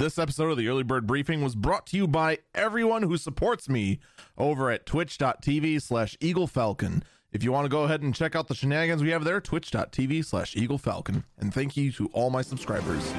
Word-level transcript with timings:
This 0.00 0.18
episode 0.18 0.50
of 0.50 0.56
the 0.56 0.66
Early 0.66 0.82
Bird 0.82 1.06
Briefing 1.06 1.42
was 1.42 1.54
brought 1.54 1.86
to 1.88 1.96
you 1.98 2.08
by 2.08 2.38
everyone 2.54 3.02
who 3.02 3.18
supports 3.18 3.68
me 3.68 3.98
over 4.38 4.70
at 4.70 4.86
twitch.tv 4.86 5.82
slash 5.82 6.16
Eagle 6.20 6.46
Falcon. 6.46 7.04
If 7.32 7.44
you 7.44 7.52
want 7.52 7.66
to 7.66 7.68
go 7.68 7.82
ahead 7.82 8.00
and 8.00 8.14
check 8.14 8.34
out 8.34 8.48
the 8.48 8.54
shenanigans 8.54 9.02
we 9.02 9.10
have 9.10 9.24
there, 9.24 9.42
twitch.tv 9.42 10.24
slash 10.24 10.56
Eagle 10.56 10.78
Falcon. 10.78 11.24
And 11.38 11.52
thank 11.52 11.76
you 11.76 11.92
to 11.92 12.06
all 12.14 12.30
my 12.30 12.40
subscribers. 12.40 13.12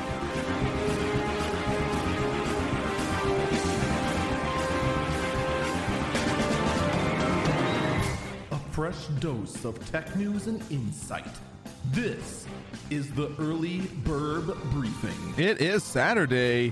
A 8.49 8.59
fresh 8.71 9.05
dose 9.19 9.65
of 9.65 9.87
tech 9.91 10.15
news 10.15 10.47
and 10.47 10.59
insight. 10.71 11.27
This 11.85 12.45
is 12.89 13.11
the 13.11 13.33
Early 13.39 13.79
Bird 14.03 14.45
Briefing. 14.71 15.33
It 15.35 15.59
is 15.59 15.83
Saturday, 15.83 16.71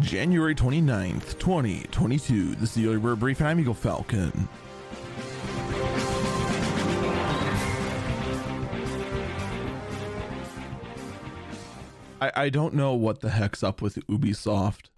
January 0.00 0.54
29th, 0.54 1.38
2022. 1.38 2.54
This 2.56 2.70
is 2.70 2.74
the 2.74 2.86
Early 2.86 2.98
Bird 2.98 3.18
Briefing. 3.18 3.46
I'm 3.46 3.58
Eagle 3.58 3.74
Falcon. 3.74 4.48
I, 12.20 12.32
I 12.36 12.48
don't 12.50 12.74
know 12.74 12.92
what 12.92 13.20
the 13.20 13.30
heck's 13.30 13.62
up 13.64 13.80
with 13.80 13.96
Ubisoft. 14.06 14.90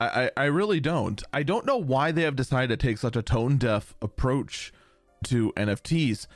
I, 0.00 0.06
I, 0.24 0.30
I 0.36 0.44
really 0.46 0.80
don't. 0.80 1.22
I 1.32 1.42
don't 1.42 1.66
know 1.66 1.76
why 1.76 2.10
they 2.10 2.22
have 2.22 2.36
decided 2.36 2.80
to 2.80 2.86
take 2.86 2.98
such 2.98 3.16
a 3.16 3.22
tone 3.22 3.58
deaf 3.58 3.94
approach 4.00 4.72
to 5.24 5.52
NFTs. 5.56 6.26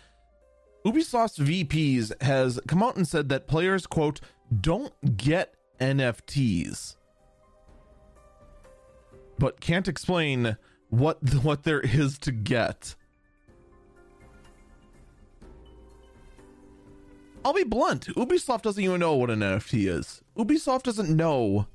Ubisoft's 0.84 1.38
VPs 1.38 2.20
has 2.22 2.60
come 2.68 2.82
out 2.82 2.96
and 2.96 3.08
said 3.08 3.28
that 3.30 3.46
players, 3.46 3.86
quote, 3.86 4.20
don't 4.60 4.92
get 5.16 5.54
NFTs, 5.80 6.96
but 9.38 9.60
can't 9.60 9.88
explain 9.88 10.56
what 10.90 11.18
what 11.42 11.64
there 11.64 11.80
is 11.80 12.18
to 12.18 12.32
get. 12.32 12.94
I'll 17.44 17.52
be 17.52 17.64
blunt. 17.64 18.06
Ubisoft 18.06 18.62
doesn't 18.62 18.82
even 18.82 19.00
know 19.00 19.16
what 19.16 19.30
an 19.30 19.40
NFT 19.40 19.88
is. 19.88 20.22
Ubisoft 20.36 20.84
doesn't 20.84 21.14
know 21.14 21.66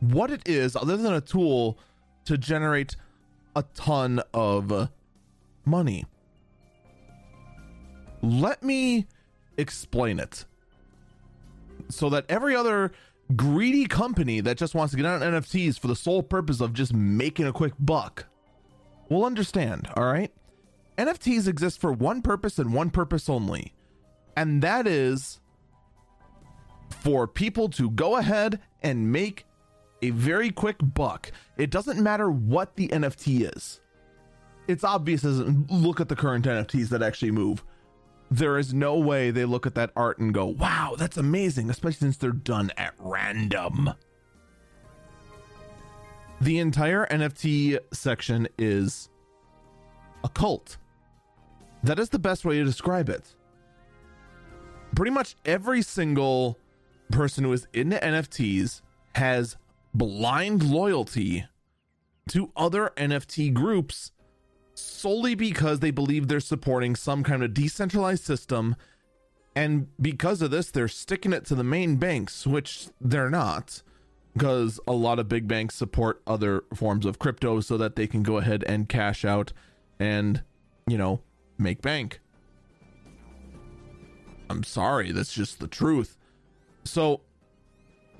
what 0.00 0.30
it 0.30 0.42
is 0.46 0.76
other 0.76 0.96
than 0.96 1.14
a 1.14 1.20
tool 1.20 1.78
to 2.26 2.36
generate 2.36 2.96
a 3.56 3.62
ton 3.74 4.20
of 4.34 4.90
money. 5.64 6.04
Let 8.22 8.62
me 8.62 9.06
explain 9.56 10.18
it 10.18 10.44
so 11.88 12.08
that 12.10 12.24
every 12.28 12.54
other 12.54 12.92
greedy 13.36 13.86
company 13.86 14.40
that 14.40 14.56
just 14.56 14.74
wants 14.74 14.92
to 14.92 14.96
get 14.96 15.06
on 15.06 15.20
NFTs 15.20 15.78
for 15.78 15.88
the 15.88 15.96
sole 15.96 16.22
purpose 16.22 16.60
of 16.60 16.72
just 16.72 16.92
making 16.92 17.46
a 17.46 17.52
quick 17.52 17.72
buck 17.78 18.26
will 19.08 19.24
understand, 19.24 19.88
all 19.96 20.04
right? 20.04 20.32
NFTs 20.98 21.48
exist 21.48 21.80
for 21.80 21.92
one 21.92 22.22
purpose 22.22 22.58
and 22.58 22.74
one 22.74 22.90
purpose 22.90 23.28
only, 23.28 23.72
and 24.36 24.62
that 24.62 24.86
is 24.86 25.40
for 26.90 27.26
people 27.26 27.68
to 27.70 27.90
go 27.90 28.16
ahead 28.16 28.60
and 28.82 29.10
make 29.10 29.46
a 30.02 30.10
very 30.10 30.50
quick 30.50 30.76
buck. 30.82 31.30
It 31.56 31.70
doesn't 31.70 32.02
matter 32.02 32.30
what 32.30 32.76
the 32.76 32.88
NFT 32.88 33.54
is. 33.56 33.80
It's 34.70 34.84
obvious 34.84 35.24
as 35.24 35.40
look 35.68 36.00
at 36.00 36.08
the 36.08 36.14
current 36.14 36.44
NFTs 36.44 36.90
that 36.90 37.02
actually 37.02 37.32
move. 37.32 37.64
There 38.30 38.56
is 38.56 38.72
no 38.72 38.96
way 38.96 39.32
they 39.32 39.44
look 39.44 39.66
at 39.66 39.74
that 39.74 39.90
art 39.96 40.20
and 40.20 40.32
go, 40.32 40.46
wow, 40.46 40.94
that's 40.96 41.16
amazing, 41.16 41.70
especially 41.70 42.06
since 42.06 42.16
they're 42.16 42.30
done 42.30 42.70
at 42.76 42.94
random. 43.00 43.92
The 46.40 46.60
entire 46.60 47.04
NFT 47.06 47.80
section 47.92 48.46
is 48.58 49.08
a 50.22 50.28
cult. 50.28 50.76
That 51.82 51.98
is 51.98 52.10
the 52.10 52.20
best 52.20 52.44
way 52.44 52.58
to 52.58 52.64
describe 52.64 53.08
it. 53.08 53.34
Pretty 54.94 55.10
much 55.10 55.34
every 55.44 55.82
single 55.82 56.56
person 57.10 57.42
who 57.42 57.52
is 57.52 57.66
into 57.72 57.96
NFTs 57.96 58.82
has 59.16 59.56
blind 59.92 60.62
loyalty 60.62 61.46
to 62.28 62.52
other 62.56 62.92
NFT 62.96 63.52
groups 63.52 64.12
solely 64.80 65.34
because 65.34 65.80
they 65.80 65.90
believe 65.90 66.28
they're 66.28 66.40
supporting 66.40 66.94
some 66.96 67.22
kind 67.22 67.42
of 67.42 67.54
decentralized 67.54 68.24
system. 68.24 68.76
And 69.54 69.88
because 70.00 70.42
of 70.42 70.50
this, 70.50 70.70
they're 70.70 70.88
sticking 70.88 71.32
it 71.32 71.44
to 71.46 71.54
the 71.54 71.64
main 71.64 71.96
banks, 71.96 72.46
which 72.46 72.88
they're 73.00 73.30
not, 73.30 73.82
because 74.32 74.78
a 74.86 74.92
lot 74.92 75.18
of 75.18 75.28
big 75.28 75.48
banks 75.48 75.74
support 75.74 76.22
other 76.26 76.64
forms 76.74 77.04
of 77.04 77.18
crypto 77.18 77.60
so 77.60 77.76
that 77.76 77.96
they 77.96 78.06
can 78.06 78.22
go 78.22 78.38
ahead 78.38 78.64
and 78.66 78.88
cash 78.88 79.24
out 79.24 79.52
and, 79.98 80.42
you 80.86 80.96
know, 80.96 81.20
make 81.58 81.82
bank. 81.82 82.20
I'm 84.48 84.64
sorry, 84.64 85.12
that's 85.12 85.32
just 85.32 85.60
the 85.60 85.68
truth. 85.68 86.16
So, 86.84 87.20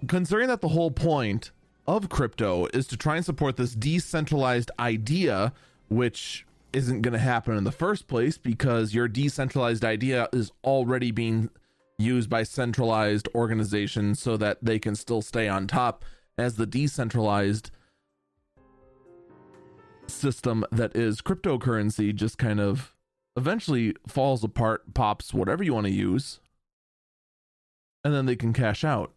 considering 0.06 0.48
that 0.48 0.60
the 0.60 0.68
whole 0.68 0.90
point 0.90 1.50
of 1.86 2.08
crypto 2.08 2.66
is 2.72 2.86
to 2.86 2.96
try 2.96 3.16
and 3.16 3.24
support 3.24 3.56
this 3.56 3.74
decentralized 3.74 4.70
idea, 4.78 5.52
which 5.88 6.46
isn't 6.72 7.02
going 7.02 7.12
to 7.12 7.18
happen 7.18 7.56
in 7.56 7.64
the 7.64 7.72
first 7.72 8.06
place 8.06 8.38
because 8.38 8.94
your 8.94 9.08
decentralized 9.08 9.84
idea 9.84 10.28
is 10.32 10.52
already 10.64 11.10
being 11.10 11.50
used 11.98 12.30
by 12.30 12.42
centralized 12.42 13.28
organizations 13.34 14.20
so 14.20 14.36
that 14.36 14.58
they 14.62 14.78
can 14.78 14.94
still 14.94 15.22
stay 15.22 15.48
on 15.48 15.66
top 15.66 16.04
as 16.38 16.56
the 16.56 16.66
decentralized 16.66 17.70
system 20.06 20.64
that 20.72 20.96
is 20.96 21.20
cryptocurrency 21.20 22.14
just 22.14 22.38
kind 22.38 22.60
of 22.60 22.94
eventually 23.36 23.94
falls 24.06 24.42
apart, 24.42 24.94
pops 24.94 25.32
whatever 25.32 25.62
you 25.62 25.74
want 25.74 25.86
to 25.86 25.92
use, 25.92 26.40
and 28.04 28.12
then 28.12 28.26
they 28.26 28.36
can 28.36 28.52
cash 28.52 28.82
out, 28.82 29.12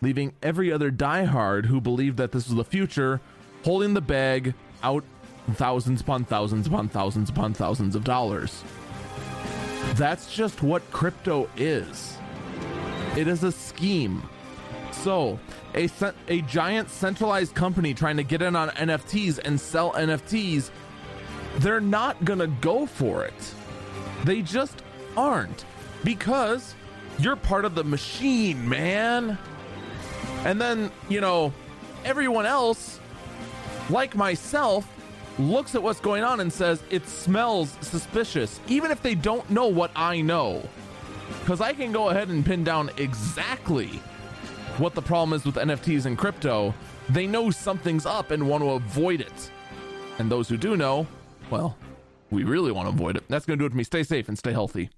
leaving 0.00 0.34
every 0.42 0.70
other 0.70 0.90
diehard 0.90 1.66
who 1.66 1.80
believed 1.80 2.16
that 2.16 2.32
this 2.32 2.46
was 2.46 2.56
the 2.56 2.64
future 2.64 3.20
holding 3.64 3.94
the 3.94 4.00
bag 4.00 4.54
out 4.82 5.04
thousands 5.54 6.00
upon 6.00 6.24
thousands 6.24 6.66
upon 6.66 6.88
thousands 6.88 7.30
upon 7.30 7.54
thousands 7.54 7.94
of 7.94 8.04
dollars. 8.04 8.62
That's 9.94 10.34
just 10.34 10.62
what 10.62 10.88
crypto 10.90 11.48
is. 11.56 12.16
It 13.16 13.26
is 13.28 13.42
a 13.42 13.52
scheme. 13.52 14.22
So, 14.92 15.38
a 15.74 15.88
a 16.28 16.42
giant 16.42 16.90
centralized 16.90 17.54
company 17.54 17.94
trying 17.94 18.16
to 18.16 18.22
get 18.22 18.42
in 18.42 18.54
on 18.56 18.68
NFTs 18.70 19.40
and 19.44 19.60
sell 19.60 19.92
NFTs, 19.92 20.70
they're 21.58 21.80
not 21.80 22.24
going 22.24 22.38
to 22.38 22.46
go 22.46 22.86
for 22.86 23.24
it. 23.24 23.54
They 24.24 24.42
just 24.42 24.82
aren't 25.16 25.64
because 26.04 26.74
you're 27.18 27.36
part 27.36 27.64
of 27.64 27.74
the 27.74 27.84
machine, 27.84 28.68
man. 28.68 29.38
And 30.44 30.60
then, 30.60 30.90
you 31.08 31.20
know, 31.20 31.52
everyone 32.04 32.46
else 32.46 33.00
like 33.90 34.14
myself 34.14 34.86
looks 35.40 35.74
at 35.74 35.82
what's 35.82 36.00
going 36.00 36.22
on 36.22 36.40
and 36.40 36.52
says 36.52 36.82
it 36.90 37.06
smells 37.08 37.76
suspicious, 37.80 38.60
even 38.68 38.90
if 38.90 39.02
they 39.02 39.14
don't 39.14 39.48
know 39.50 39.66
what 39.66 39.90
I 39.96 40.20
know. 40.20 40.62
Because 41.40 41.60
I 41.60 41.72
can 41.72 41.92
go 41.92 42.10
ahead 42.10 42.28
and 42.28 42.44
pin 42.44 42.64
down 42.64 42.90
exactly 42.96 43.88
what 44.78 44.94
the 44.94 45.02
problem 45.02 45.32
is 45.34 45.44
with 45.44 45.56
NFTs 45.56 46.06
and 46.06 46.16
crypto. 46.16 46.74
They 47.08 47.26
know 47.26 47.50
something's 47.50 48.06
up 48.06 48.30
and 48.30 48.48
want 48.48 48.62
to 48.62 48.70
avoid 48.70 49.20
it. 49.20 49.50
And 50.18 50.30
those 50.30 50.48
who 50.48 50.56
do 50.56 50.76
know, 50.76 51.06
well, 51.50 51.76
we 52.30 52.44
really 52.44 52.72
want 52.72 52.88
to 52.88 52.94
avoid 52.94 53.16
it. 53.16 53.24
That's 53.28 53.46
going 53.46 53.58
to 53.58 53.62
do 53.62 53.66
it 53.66 53.70
for 53.70 53.76
me. 53.76 53.84
Stay 53.84 54.02
safe 54.02 54.28
and 54.28 54.38
stay 54.38 54.52
healthy. 54.52 54.90